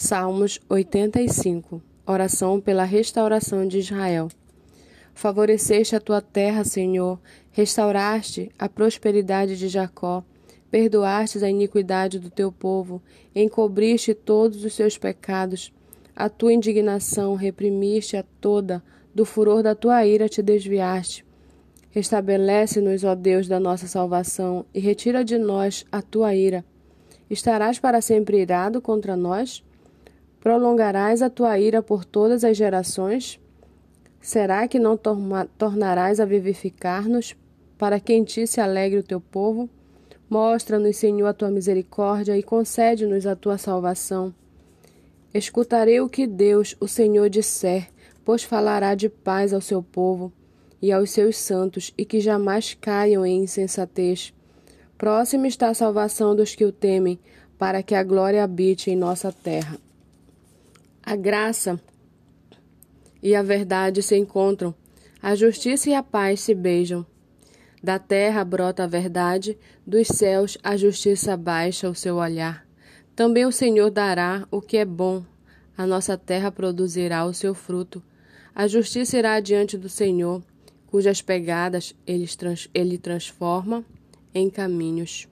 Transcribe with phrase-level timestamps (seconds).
[0.00, 4.28] Salmos 85 Oração pela restauração de Israel.
[5.12, 7.18] Favoreceste a tua terra, Senhor,
[7.50, 10.22] restauraste a prosperidade de Jacó,
[10.70, 13.02] perdoastes a iniquidade do teu povo,
[13.34, 15.72] encobriste todos os seus pecados.
[16.14, 18.80] A tua indignação reprimiste a toda,
[19.12, 21.26] do furor da tua ira te desviaste.
[21.90, 26.64] Restabelece-nos, ó Deus da nossa salvação, e retira de nós a tua ira.
[27.28, 29.66] Estarás para sempre irado contra nós?
[30.40, 33.40] Prolongarás a tua ira por todas as gerações?
[34.20, 37.36] Será que não tornarás a vivificar-nos,
[37.76, 39.68] para que em ti se alegre o teu povo?
[40.28, 44.34] Mostra-nos, Senhor, a tua misericórdia e concede-nos a tua salvação.
[45.32, 47.88] Escutarei o que Deus, o Senhor, disser,
[48.24, 50.32] pois falará de paz ao seu povo
[50.80, 54.32] e aos seus santos, e que jamais caiam em insensatez.
[54.96, 57.18] Próxima está a salvação dos que o temem,
[57.58, 59.78] para que a glória habite em nossa terra.
[61.10, 61.80] A graça
[63.22, 64.74] e a verdade se encontram,
[65.22, 67.06] a justiça e a paz se beijam.
[67.82, 72.68] Da terra brota a verdade, dos céus a justiça baixa o seu olhar.
[73.16, 75.24] Também o Senhor dará o que é bom,
[75.78, 78.02] a nossa terra produzirá o seu fruto.
[78.54, 80.42] A justiça irá diante do Senhor,
[80.88, 83.82] cujas pegadas ele, trans, ele transforma
[84.34, 85.26] em caminhos.